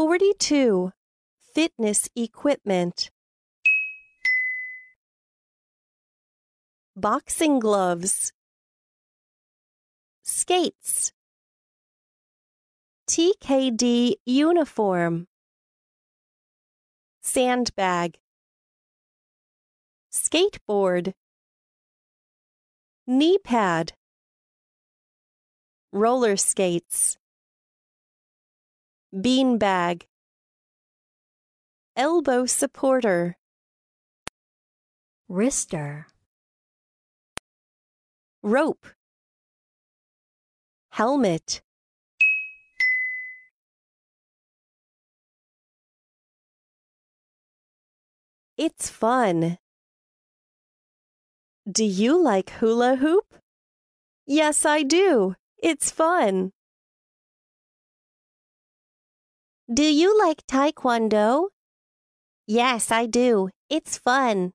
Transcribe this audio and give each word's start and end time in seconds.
42. 0.00 0.92
Fitness 1.54 2.08
equipment. 2.16 3.10
Boxing 6.96 7.58
gloves. 7.58 8.32
Skates. 10.22 11.12
TKD 13.10 14.14
uniform. 14.24 15.26
Sandbag. 17.20 18.16
Skateboard. 20.10 21.12
Knee 23.06 23.36
pad. 23.44 23.92
Roller 25.92 26.38
skates. 26.38 27.19
Beanbag. 29.14 30.02
Elbow 31.96 32.46
supporter. 32.46 33.36
wrister, 35.30 36.06
Rope. 38.42 38.86
Helmet. 40.92 41.62
It's 48.58 48.90
fun. 48.90 49.58
Do 51.70 51.84
you 51.84 52.20
like 52.20 52.50
hula 52.50 52.96
hoop? 52.96 53.34
Yes, 54.26 54.64
I 54.66 54.82
do. 54.82 55.36
It's 55.62 55.90
fun. 55.90 56.52
Do 59.72 59.84
you 59.84 60.18
like 60.18 60.44
taekwondo? 60.48 61.50
Yes, 62.46 62.90
I 62.90 63.06
do. 63.06 63.50
It's 63.68 63.98
fun. 63.98 64.52